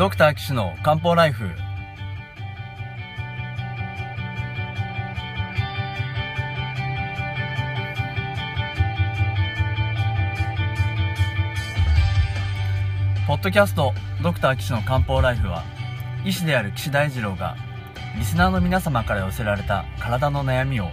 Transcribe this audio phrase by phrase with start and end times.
[0.00, 1.50] ドクター岸の漢方ライフ。
[13.26, 13.92] ポッドキャスト
[14.22, 15.64] ドクター岸の漢方ライフは
[16.24, 17.54] 医師である岸大二郎が
[18.16, 20.88] リスナーの皆様から寄せられた体の悩みを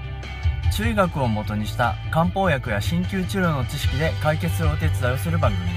[0.76, 5.77] 中医学をもとにした漢方薬や鍼灸治療の知識で解決するお手伝いをする番組で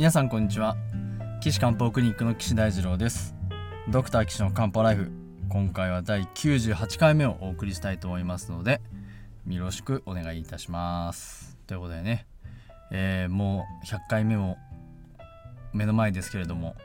[0.00, 0.78] 皆さんこんにちは。
[1.42, 3.34] 岸漢方クリニックの岸大二郎です。
[3.90, 5.12] ドクター岸の漢方ライフ。
[5.50, 8.80] 今回は第98回目をお送りしたいと思いますので
[9.46, 11.58] よろしくお願いいたします。
[11.66, 12.26] ということでね、
[12.90, 14.56] えー、もう100回目も
[15.74, 16.76] 目の前ですけれども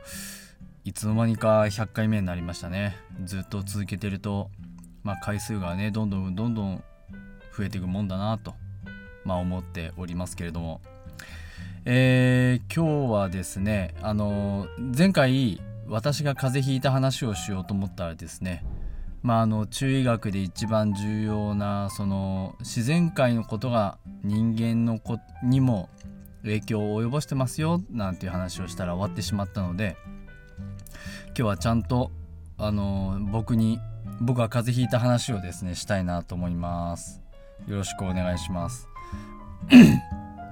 [0.84, 2.98] いつの間にか100回目になりましたね。
[3.24, 4.50] ずっと続けてると
[5.04, 6.84] まあ回数がねどんどんどんどん
[7.56, 8.54] 増えていくもんだなと
[9.24, 10.82] まあ思っておりますけれども。
[11.88, 18.64] えー、今日はですねあの前回私が風邪ひいた話をしようと思ったらですね
[19.22, 25.88] まああの中医学で一番重要なその自然界のことが人間の子にも
[26.42, 29.96] 影響を及ぼしてますよなんていう話をしたら終わってしまったので
[31.26, 32.10] 今日はちゃんと
[32.58, 33.78] あの僕に
[34.20, 37.22] 僕が風邪ひいた話をですねしたいなと思います。
[37.68, 38.88] よろしくお願いします。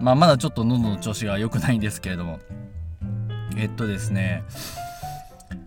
[0.05, 2.39] まあ、まだちょっと喉の調子が良くないんですけれども。
[3.57, 4.45] えっとですね。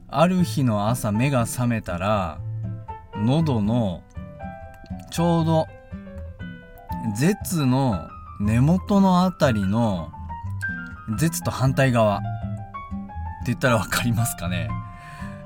[0.08, 2.40] ある日の朝目が覚めたら
[3.16, 4.04] 喉の
[5.10, 5.68] ちょうど
[7.16, 8.08] 舌の
[8.40, 10.12] 根元の辺りの
[11.18, 12.18] 舌と反対側。
[12.18, 12.26] って
[13.48, 14.70] 言ったら分かりますかね。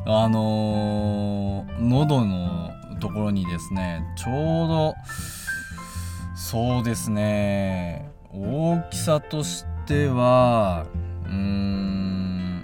[0.05, 4.95] あのー、喉のところにですねちょうど
[6.35, 8.10] そうですね。
[8.33, 10.85] 大きさとしては
[11.25, 12.63] うーん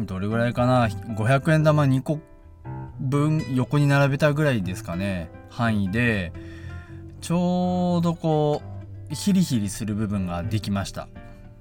[0.00, 2.20] どれぐらいかな？500円玉2個
[3.00, 6.32] 分横に並べたぐらいですかね範囲で。
[7.20, 8.62] ちょうどこ
[9.10, 11.06] うヒリヒリする部分ができました。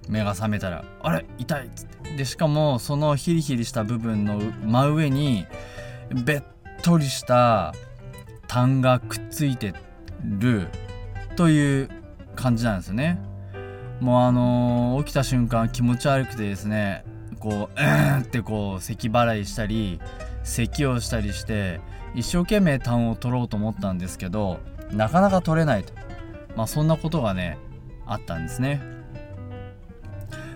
[0.09, 1.25] 目が覚めたら「あれ？
[1.37, 5.45] 痛い!」っつってでしかもそのヒリヒリした部分の真上に
[6.25, 6.41] べっ
[6.81, 7.75] とりした
[8.47, 9.75] 痰がくっついて
[10.23, 10.67] る
[11.35, 11.89] という
[12.35, 13.19] 感じなんですよね。
[13.99, 17.05] もうあのー、起きた瞬間気持ち悪くてですね
[17.39, 17.85] こう「う
[18.19, 19.99] ん」ってこう咳払いしたり
[20.43, 21.79] 咳をしたりして
[22.15, 24.59] 一生懸命痰を取ろうと思ったんですけど
[24.91, 25.93] なかなか取れないと。
[26.55, 27.57] まあそんなことがね
[28.05, 28.81] あったんですね。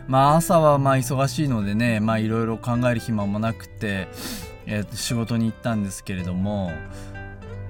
[0.07, 4.07] まあ朝はまあ忙しいのでねまあいろいろ考える暇もなくて、
[4.65, 6.71] えー、仕事に行ったんですけれども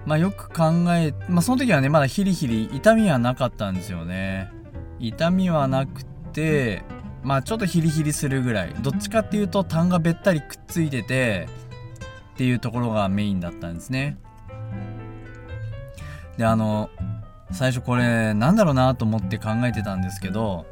[0.05, 4.51] まあ、よく考え、まあ、その時はねまだヒリヒリ痛みはなかったんですよね。
[4.99, 6.83] 痛みはなくて
[7.23, 8.73] まあちょっとヒリヒリするぐらい。
[8.81, 11.47] どっちかっていうと痰がべったりくっついてて
[12.33, 14.17] っていうところがメインだったんですね。
[16.37, 16.89] であの
[17.51, 20.65] 最初これなんだろうなと思って考えてたんですけど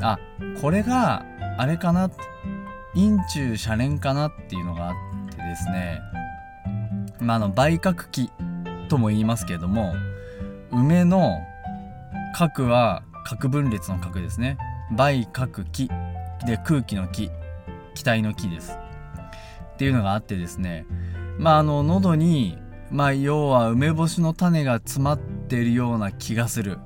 [0.00, 0.18] あ
[0.60, 1.24] これが
[1.58, 2.10] あれかな
[2.94, 4.94] 陰中遮連かなっていうのがあっ
[5.30, 6.00] てですね。
[7.20, 8.30] まあ、の梅核気
[8.88, 9.94] とも言いますけれども
[10.70, 11.40] 梅の
[12.34, 14.58] 核は核分裂の核ですね。
[14.90, 15.88] 梅核気
[16.46, 17.30] で空気の気
[17.94, 18.78] 気体の気です。
[19.74, 20.86] っていうのがあってですね。
[21.38, 22.58] まああの喉に
[22.90, 26.78] まあ要は梅干しの種が詰まってるような気がする。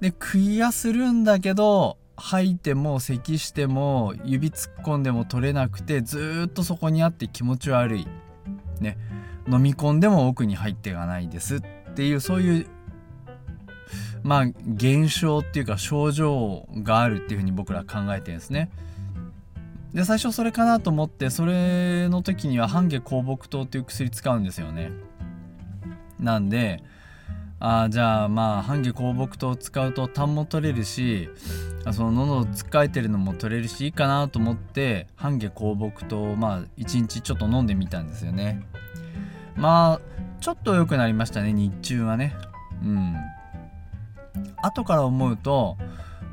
[0.00, 8.06] で食いやするんだけど吐いても咳しても指突っ込んでも取れなくてずっとそこにあって気持ち悪い。
[8.80, 8.96] ね。
[9.48, 11.60] 飲み込んでも奥に入っていかないですっ
[11.94, 12.66] ていうそういう
[14.22, 14.44] まあ
[14.74, 18.70] 現象っていうか症状があるっていうふうに僕ら考えてるんですね。
[19.92, 24.90] で最初それかなと思ってそれの時には半下香木糖っていう薬使うんですよね。
[26.18, 26.82] なんで
[27.60, 31.30] あじゃあまあ半夏香木糖を使うと痰も取れるし
[31.92, 38.66] その喉をつっかえてるのも取れるしいいかなと思って半夏香木糖をまあ1日ちょっと飲んでみたんですよね
[39.56, 40.00] まあ
[40.40, 42.34] ちょっと良くなりましたね日中はね。
[42.82, 43.16] うん。
[44.62, 45.76] 後から思うと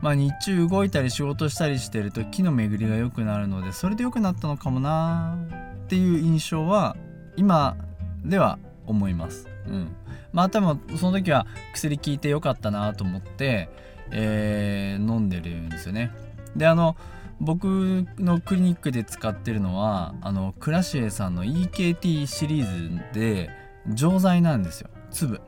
[0.02, 5.38] まあ日中動いたり仕事したりしてると気の巡りが良くなるのでそれで良くなったのかもな
[5.86, 6.96] っていう印象は
[7.36, 7.78] 今
[8.26, 9.48] では思います。
[9.68, 9.96] うん。
[10.34, 13.70] まあ多分その時は薬効いてよかったなと思って、
[14.12, 16.12] えー、飲んでるんですよね。
[16.56, 16.96] であの
[17.42, 23.50] 僕のクリニックで使ってるのはあのクラシエさんの EKT シリーズで
[23.88, 24.90] 錠剤なんですよ。
[25.10, 25.42] 粒。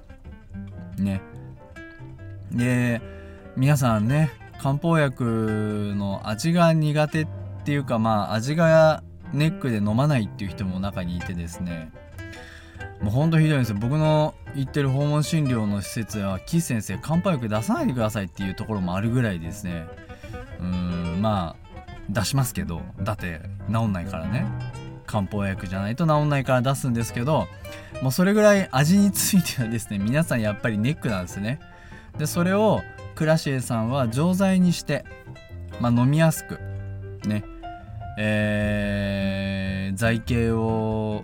[0.97, 1.21] ね。
[2.51, 2.99] で
[3.55, 7.27] 皆さんね漢方薬の味が苦手っ
[7.63, 11.91] ていうかまあ味がネックで飲まないっていう人も中にいてですね。
[13.01, 13.77] もうほんとひどいんですよ。
[13.79, 19.85] 僕の行ってる訪問診療の施設は岸先生漢方薬出さないでくださいっていうところもあるぐらいですね。
[20.59, 21.62] うんまあ
[22.09, 23.41] 出しますけどだって
[23.71, 24.45] 治んないからね。
[25.05, 27.47] 漢方薬じゃないと治んないから出すんですけど
[28.01, 31.59] もうそれぐらい味についてはですね皆さんやっぱりネックなんですね。
[32.17, 32.81] でそれを
[33.15, 35.05] クラシエさんは錠剤にして、
[35.79, 36.59] まあ、飲みやすく
[37.27, 37.43] ね。
[38.17, 41.23] えー、剤形を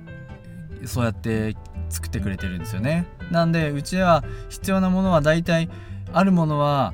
[0.86, 1.56] そうやって
[1.90, 3.06] 作ってくれてるんですよね。
[3.32, 5.70] なんでうちは必要なものは大体
[6.14, 6.94] あるものは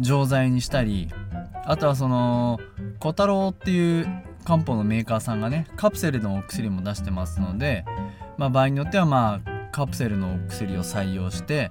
[0.00, 1.10] 錠剤にしたり
[1.70, 2.58] あとはその
[2.98, 4.08] 小太郎っていう
[4.44, 7.84] 漢方のメーカーさんがねカプセルのお薬も出してますので、
[8.38, 11.70] まあ、場合によってはまあカプセルのお薬を採用して、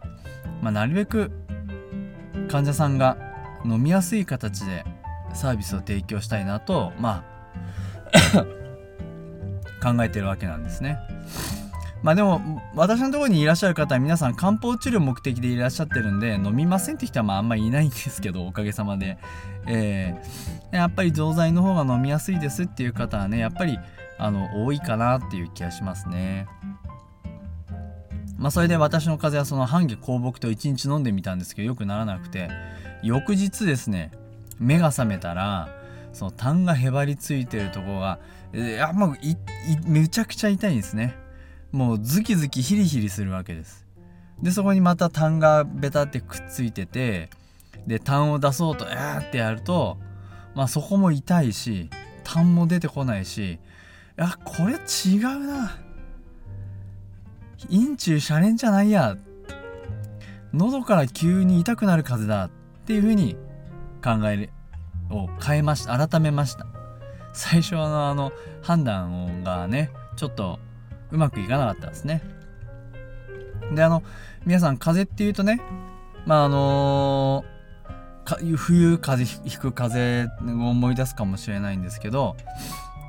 [0.62, 1.32] まあ、なるべく
[2.48, 3.18] 患者さんが
[3.66, 4.86] 飲みやすい形で
[5.34, 7.26] サービスを提供したいなとま
[8.34, 8.46] あ
[9.84, 10.98] 考えてるわけなんですね。
[12.02, 19.18] まあでも私のところにいらっしゃる方は皆さん漢方治療目的でいらっしゃってるんで飲みませんって人はまああんまりいないんですけどおかげさまで、
[19.68, 23.78] えー、やっぱり錠剤の方が飲みやすいですっていう方はねやっぱり
[24.18, 26.48] あの多いかなっていう気がしますね。
[28.38, 32.50] まあそれで私の風邪はその半夏香木と1日飲んでみたんですけどよくならなくて
[33.04, 34.12] 翌日ですね
[34.60, 35.68] 目が覚めたら
[36.14, 38.20] その痰がへばりついてるところが
[38.54, 39.18] いやもう
[39.86, 41.16] めちゃくちゃ痛いんですね。
[41.72, 43.86] もうズキズキヒリヒリするわけです。
[44.42, 47.30] でそこにまた痰がベタってくっついてて
[47.86, 49.98] で痰を出そうとえーってやると
[50.56, 51.90] まあそこも痛いし
[52.24, 53.60] 痰も出てこないしい
[54.16, 55.78] やこれ違うな。
[57.70, 59.18] 陰中シャレンじゃないや。
[60.54, 62.50] 喉から急に痛くなる風邪だっ
[62.86, 63.36] ていう風に
[64.04, 64.50] 考え
[65.12, 66.08] を変えました。
[66.08, 66.66] 改めました。
[67.34, 68.32] 最初のあの
[68.62, 70.60] 判断がねちょっと
[71.12, 72.22] うまくいかなかったですね。
[73.74, 74.04] で、あの、
[74.46, 75.62] 皆さん、風邪っていうとね、
[76.26, 82.36] まあ、あのー、冬風邪ひく風邪を思い出すかもしれないんですけど、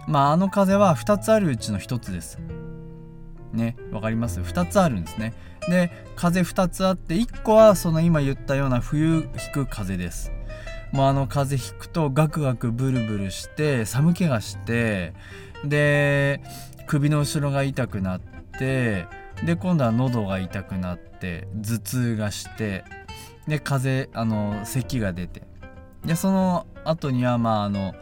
[0.08, 2.38] まあ、あの風は2つあるうちの1つです。
[3.52, 5.34] ね、わかります ?2 つあるんですね。
[5.68, 10.32] で、風2つあって、1個はその今言ったような冬ひく風です。
[10.92, 15.12] もうあの風邪ひくとガクガクブルブルして寒気がして
[15.64, 16.40] で
[16.86, 18.20] 首の後ろが痛くなっ
[18.58, 19.06] て
[19.44, 22.84] で今度は喉が痛くなって頭痛がして
[23.46, 25.50] で風邪あの咳が出て。
[26.04, 27.94] でその後にはまああの、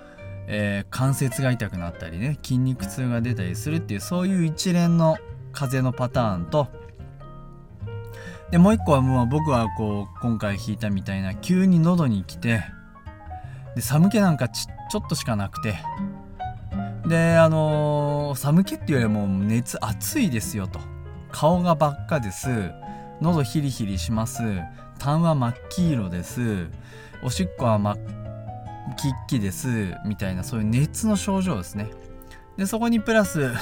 [0.46, 5.16] えー、関節が痛くなったりね筋肉痛が出たりするっていうそういう一連の
[5.52, 6.68] 風邪のパターンと
[8.50, 12.62] でもう一個はもう僕はこう今回弾いたみたいな急に喉に来て
[13.74, 15.74] で寒気なんかちょっとしかなくて
[17.08, 20.78] であのー、寒気っていうよりも熱暑いですよと。
[21.30, 22.70] 顔が真っ赤です。
[23.20, 24.42] 喉ヒリヒリします。
[24.98, 26.66] 痰は真っ黄色です。
[27.22, 27.96] おしっこは真っ
[28.96, 29.94] 黄っきです。
[30.04, 31.90] みたいなそういう熱の症状ですね。
[32.58, 33.52] でそこにプラス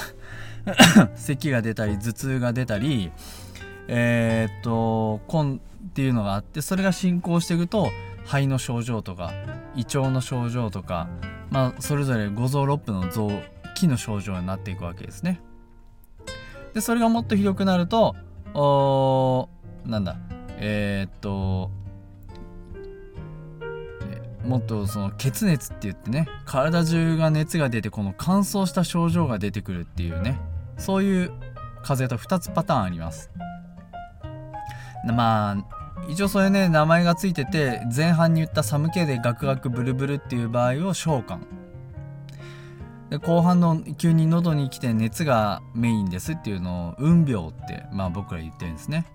[1.15, 3.11] 咳が出たり頭痛が出たり
[3.87, 5.59] えー、っと根っ
[5.93, 7.89] ていうのがあってそれが進行していくと
[8.25, 9.31] 肺の症状とか
[9.75, 11.07] 胃腸の症状とか
[11.49, 13.29] まあ、それぞれ五臓六腑の臓
[13.75, 15.41] 器の症状になっていくわけですね。
[16.73, 18.15] でそれがもっとひどくなると
[18.53, 19.49] お
[19.85, 20.17] なんだ
[20.57, 21.71] えー、っと
[24.45, 30.39] もっとその血熱って言ってね体中が熱が出てこの乾燥した症状が出てくるっていうね
[30.77, 31.31] そういう
[31.81, 33.29] 風邪と2つパターンあります
[35.05, 35.76] まあ
[36.07, 41.39] 一応それね名前がついてて前半に言った寒気でガクガクブルブルっていう場合を召喚。
[43.09, 49.05] で後半の急に喉に来て熱がメインですっていうのを運病ってまあ僕ら言ってるんですね。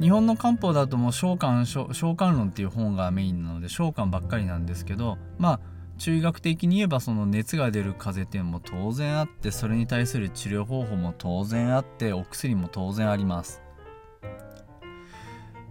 [0.00, 5.60] 日本の漢方だともう召喚召喚論っていう本がメインなので召喚ばっかりなんですけどまあ
[5.98, 13.63] 中医学的に言えばその熱が出る風邪っていうのも当然あってそれに対する治療方法も当然あってお薬も当然あります。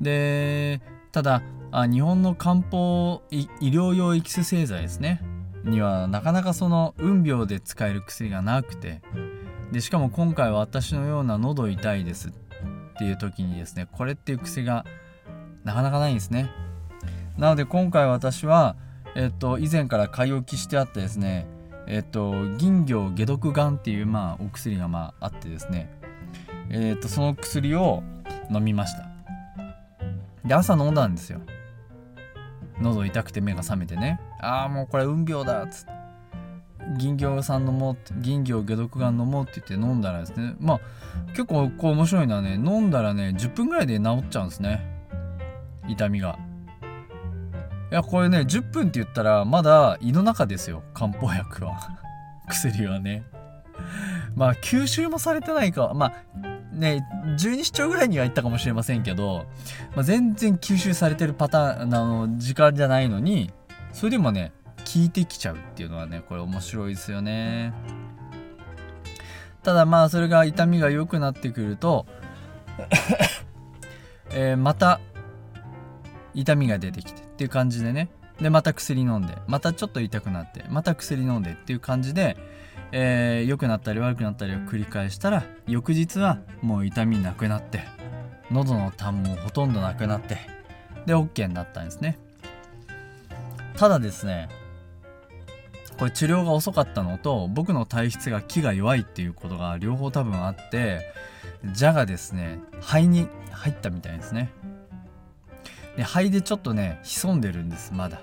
[0.01, 0.81] で
[1.11, 5.21] ただあ日本の漢方医療用エキス製剤ですね。
[5.63, 9.01] にはなかなかその運病で使える薬がなくて。
[9.73, 12.31] でしかも今回は私のような喉痛いですっ
[12.99, 14.85] ていう時にですねこれっていう薬が
[15.63, 16.51] なかなかないんですね。
[17.39, 18.75] なので今回私は
[19.15, 21.47] えっと以前から買い置きしてあってですね
[21.87, 25.89] えっと銀魚解毒丸っていうまあお薬がまああってですね。
[26.69, 28.03] えっとその薬を
[28.51, 29.12] 飲みました。
[30.45, 31.41] で朝飲んだんですよ。
[32.81, 34.19] 喉痛くて目が覚めてね。
[34.39, 35.93] ああもうこれ運病だっつって。
[36.97, 40.55] 銀行さん飲もう銀行解毒が飲もうって言って飲んだらですね。
[40.59, 40.79] まあ
[41.29, 44.85] 結構こう面白いのはね飲んだらね10分ぐらいで治っちゃうんですね。
[45.87, 46.37] 痛みが。
[47.91, 50.83] いやこれね10分って言ったらまだ胃の中ですよ。
[50.93, 51.79] 漢方薬は。
[52.49, 53.23] 薬はね。
[54.35, 55.93] まあ吸収もされてないか。
[55.95, 56.13] まあ
[56.73, 57.05] ね
[57.37, 59.45] 十二指腸ぐらいにはいったかもしれませんけど、
[59.95, 63.51] まあ、全然吸収されてるパターンあの時間じゃないのに
[63.91, 67.73] それでもね効いてきちゃうっていうのはねこれ面白いですよね。
[69.61, 72.05] ただまあそれが痛みが良くなってくると
[74.31, 74.99] えー、また
[76.33, 78.09] 痛みが出てきてっていう感じでね。
[78.41, 82.35] でまた薬飲んでまたちょっと痛くなってまた薬飲んでっていう感じで
[82.95, 87.83] えー、良くなったり悪くなったりを繰り返したら翌日はもう痛みなくなって
[88.51, 90.37] 喉の痰もほとんどなくなって
[91.07, 92.19] で OK になったんですね。
[93.75, 94.47] ただですね
[95.97, 101.01] これ治療が遅かったのと僕の体質が気が弱いっていうことが両方多分あって
[101.77, 104.51] 蛇がですね肺に入ったみたいですね。
[105.97, 108.21] で肺でちょっとね潜んでるんですまだ。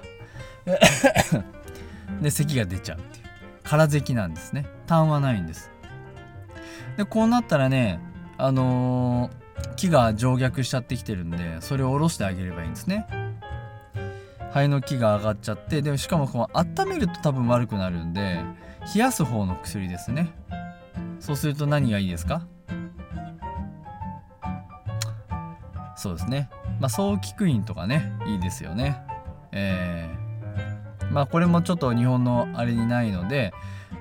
[2.23, 3.20] で咳が出ちゃうっていう。
[3.71, 4.67] 空咳なんですね。
[4.89, 5.71] 痰はないんです。
[6.97, 8.01] でこうなったらね
[8.37, 13.07] あのー、木が上逆しちゃってきてるんでそれを下ろしてあげればいいんですね。
[14.51, 18.43] 肺の木が上がっちゃってでしかもこう温めると多分悪くなるんで
[18.93, 20.33] 冷やす方の薬ですね。
[21.21, 22.49] そうすると何がいいですか？
[25.95, 26.51] そうですね。
[26.81, 29.01] まあ早期クイーンとかねいいですよね。
[29.53, 30.30] えー
[31.11, 33.53] まあこれもちょっと日本のあれにないので、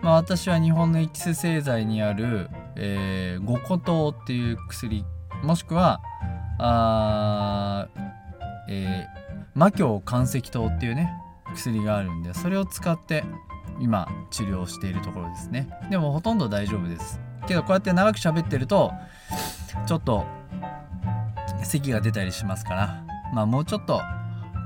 [0.01, 5.05] まあ、私は日本のエキス製剤にある、えー、五個糖っていう薬
[5.43, 6.01] もしくは
[6.59, 7.87] あ
[8.69, 11.11] えー、魔境岩石糖っていうね
[11.55, 13.23] 薬があるんでそれを使って
[13.79, 15.69] 今治療しているところですね。
[15.89, 17.19] でもほとんど大丈夫です。
[17.47, 18.91] けどこうやって長く喋ってると
[19.87, 20.25] ちょっと
[21.63, 24.01] 咳が出たりしますからまあもうちょっと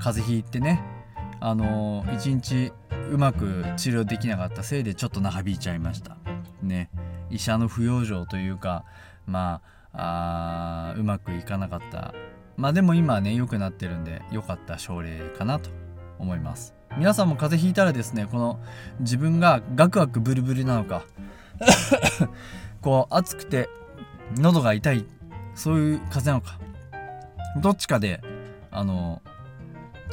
[0.01, 0.83] 風邪ひいてね
[1.45, 2.71] あの一日
[3.11, 6.15] うまく治療できなかったせいでちょっと長引いちゃいました。
[6.61, 6.89] ね。
[7.29, 8.85] 医者の不養生というか
[9.27, 12.13] まあうまくいかなかった。
[12.55, 15.69] まあでも今ね良くなってるんで良かった症例かなと
[16.17, 16.75] 思います。
[16.97, 18.57] 皆さんも風邪ひいたらですねこの
[19.01, 21.03] 自分がガクガクブルブルなのか
[22.79, 23.67] こう暑くて
[24.37, 25.05] 喉が痛い
[25.55, 26.57] そういう風邪なのか
[27.61, 28.21] どっちかで
[28.71, 29.21] あの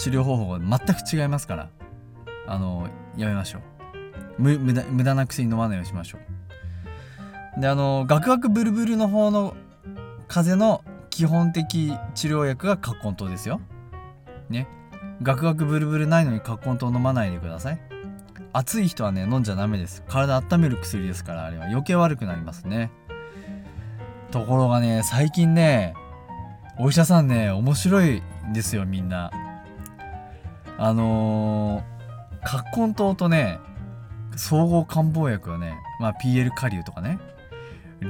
[0.01, 1.69] 治療方法が全く違いますから
[2.47, 3.63] あのやめましょう。
[4.39, 6.19] 無駄無駄な薬飲まないようにしましょ
[7.59, 7.61] う。
[7.61, 9.55] であのガクガクブルブルの方の
[10.27, 13.61] 風邪の基本的治療薬が葛根糖ですよ。
[14.49, 14.67] ね。
[15.23, 17.81] ガクガクブルブルないのに葛根糖飲まないでください。
[18.55, 20.03] 暑い人はね飲んじゃダメです。
[20.09, 21.67] 体温める薬ですからあれは。
[21.67, 22.91] 余計悪くなりますね。
[24.31, 25.95] ところがね最近ね
[26.79, 29.31] お医者さんね面白いんですよみんな。
[30.83, 33.59] あのー、葛根糖とね
[34.35, 37.19] 総合漢方薬はね、まあ、PL カリウとかね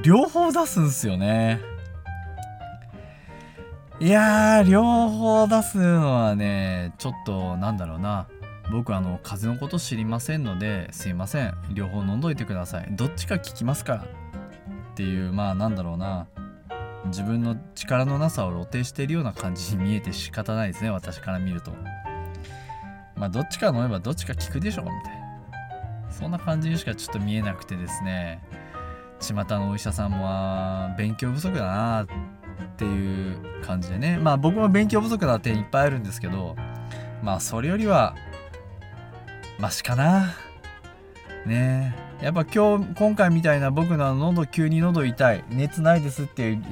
[0.04, 1.60] 両方出すんすよね。
[3.98, 8.28] いやー両方出すのはねちょっとなんだろうな。
[8.70, 11.54] 僕あの風邪のこと知りませんのですいません。
[11.74, 12.88] 両方飲んどいてください。
[12.92, 14.06] どっちか効きますからっ
[14.94, 16.28] ていうまあなんだろうな。
[17.06, 21.72] 自分の力のなさを露呈しているような感じに見えて仕方ないですね私から見ると。
[23.20, 26.10] まあどっちか飲めばどっちか効くでしょみたいな。
[26.10, 28.42] そんな感じにしかちょっと見えなくてですね。
[29.20, 32.06] 巷のお医者さんは勉強不足だなっ
[32.78, 34.16] ていう感じでね。
[34.16, 36.56] まあ僕も勉強不足な点いっぱいあるんですけど
[37.22, 38.16] まあそれよりは
[39.58, 40.34] マシかな。
[41.44, 41.94] ね。
[42.22, 46.62] えやっぱ今日今回みたいな僕の喉急に喉痛い熱ないですっていう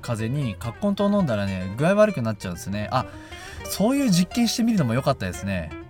[0.00, 2.88] 風邪に葛根湯飲んだらね具合悪くなっちゃうんですね。
[2.90, 3.06] あ
[3.64, 5.81] そういう実験してみるのも良かったですね。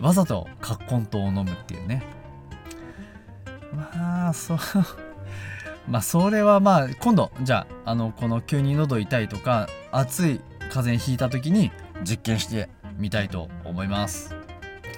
[0.00, 2.02] わざと葛根湯を飲むっていうね。
[3.72, 4.58] まあそう。
[5.88, 10.40] まあそれはまあ今度じゃああのこの急に喉痛いとか暑い
[10.70, 14.34] 風邪ひいた時に実験してみたいと思います。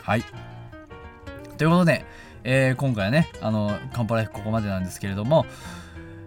[0.03, 0.25] はい。
[1.57, 2.05] ということで、
[2.45, 5.47] えー、今回はねあの漢方ライフここまでなんですけれども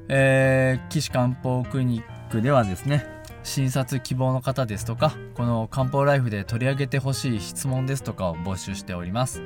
[0.10, 3.06] えー、岸漢方クリニックではですね
[3.44, 9.42] 診察希望の方ですとかこの漢方ライフで取り上げてほしい質問ですとかを募集しております。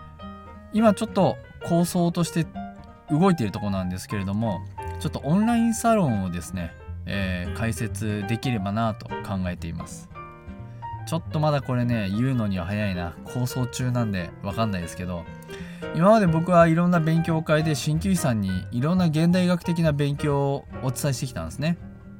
[0.73, 1.37] 今ちょっと
[1.69, 2.47] 構想として
[3.11, 4.61] 動いているとこなんですけれども
[5.01, 6.73] ちょっとオンラインサロンをですね、
[7.07, 10.09] えー、開設できればなと考えています。
[11.07, 13.15] ちょっとまだこれね言うのには早いな。
[13.25, 15.25] 構想中なんで分かんないですけど。
[15.95, 21.77] 今まで僕はいろんな勉強会で鍼灸師さんにいろんな現代学的な勉強をお伝えしてきたんですね。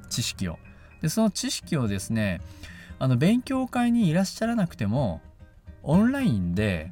[0.09, 0.57] 知識を。
[1.01, 2.41] でその知識をですね
[2.99, 5.21] あの勉強会にいらっしゃらなくても
[5.83, 6.91] オンラインで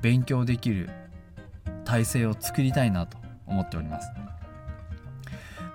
[0.00, 0.88] 勉強できる
[1.84, 4.10] 体制を作りたいなと思っております、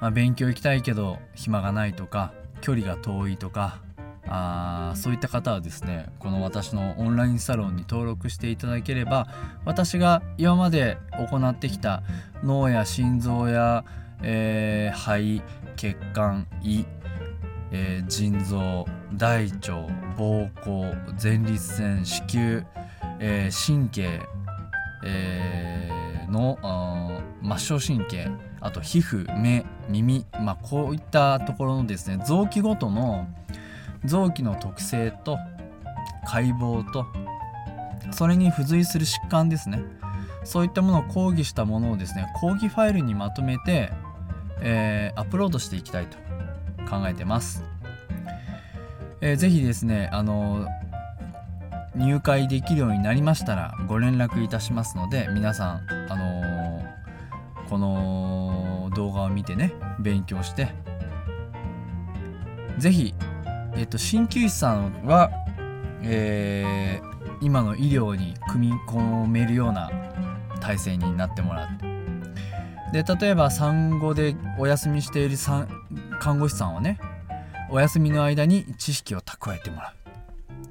[0.03, 3.79] まあ、勉強行きたいけど暇がないとか距離が遠いとか
[4.27, 9.29] あそういった方はですねこの私のオンラインサロンに登録していただければ
[9.63, 12.03] 私が今まで行ってきた
[12.43, 13.85] 脳や心臓や、
[14.21, 15.41] えー、肺
[15.77, 16.83] 血管胃、
[17.71, 20.93] えー、腎臓大腸膀胱
[21.23, 22.67] 前立腺子宮、
[23.21, 24.19] えー、神経、
[25.05, 27.21] えの
[27.57, 28.27] 末梢神経
[28.59, 33.27] あと皮膚目耳、まあ、こういったところのですね臓器ごとの
[34.05, 35.37] 臓器の特性と
[36.25, 37.05] 解剖と
[38.11, 39.81] それに付随する疾患ですね
[40.43, 43.91] そういったものを講義したものをですね講義ファイルにまとめて、
[44.61, 46.17] えー、アップロードしていきたいと
[46.89, 47.63] 考えてます。
[49.21, 50.67] えー、ぜですねあの
[51.95, 58.62] 入会できるようになりましたらご連絡いたしますので皆さん、あのー、この
[58.93, 60.73] 動画を見てね勉強して。
[62.77, 63.13] 是非、
[63.75, 65.31] えっと、鍼灸師さんは、
[66.01, 69.91] えー、今の医療に組み込めるような
[70.59, 75.37] 体制になってもらってで例えば産後でお休みしている
[76.19, 76.99] 看護師さんはね
[77.71, 79.93] お休みの間に知識を蓄えてもら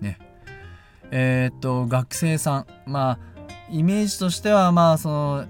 [0.01, 0.05] う。
[0.05, 0.19] ね、
[1.11, 3.19] えー、っと学生さんまあ
[3.69, 5.47] イメージとしてはまあその、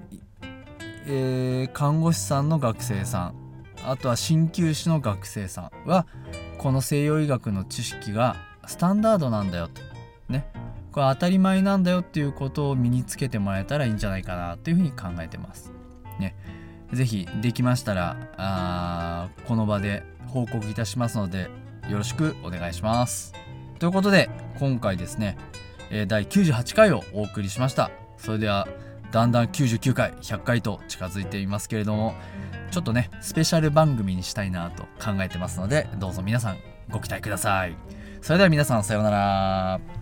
[1.06, 3.34] えー、看護師さんの学生さん。
[3.84, 6.06] あとは鍼灸師の学生さんは
[6.58, 8.36] この西洋医学の知識が
[8.66, 9.82] スタンダードなんだよと。
[10.28, 10.46] ね。
[10.92, 15.72] これ当たり前なんだよっていうことを身につけてもらえたらいいんじゃないかなというふうに考えてます。
[16.20, 16.36] ね、
[16.92, 21.48] 是非できましたらあこの場で報告いたしますので
[21.88, 23.32] よろしくお願いします。
[23.78, 25.38] ということで今回ですね、
[26.06, 27.90] 第98回をお送りしました。
[28.18, 28.68] それでは
[29.12, 32.14] だんだん99回100回と近づいていますけれども
[32.70, 36.58] ちょっとねスペシャル番組にしたいなと考えてますのでどうぞ皆さん
[36.90, 37.76] ご期待ください。
[38.20, 40.01] それでは皆さんさようなら。